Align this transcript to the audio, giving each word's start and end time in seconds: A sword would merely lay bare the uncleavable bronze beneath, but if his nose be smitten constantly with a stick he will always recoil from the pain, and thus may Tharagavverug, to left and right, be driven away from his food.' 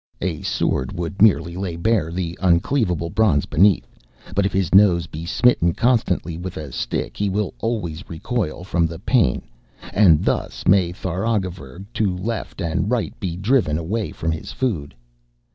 A 0.21 0.41
sword 0.41 0.91
would 0.97 1.21
merely 1.21 1.55
lay 1.55 1.75
bare 1.75 2.11
the 2.11 2.35
uncleavable 2.41 3.11
bronze 3.13 3.45
beneath, 3.45 3.85
but 4.35 4.47
if 4.47 4.51
his 4.51 4.73
nose 4.73 5.05
be 5.05 5.27
smitten 5.27 5.73
constantly 5.75 6.37
with 6.39 6.57
a 6.57 6.71
stick 6.71 7.15
he 7.15 7.29
will 7.29 7.53
always 7.59 8.09
recoil 8.09 8.63
from 8.63 8.87
the 8.87 8.97
pain, 8.97 9.43
and 9.93 10.25
thus 10.25 10.65
may 10.65 10.91
Tharagavverug, 10.91 11.85
to 11.93 12.17
left 12.17 12.61
and 12.63 12.89
right, 12.89 13.13
be 13.19 13.37
driven 13.37 13.77
away 13.77 14.11
from 14.11 14.31
his 14.31 14.51
food.' 14.51 14.95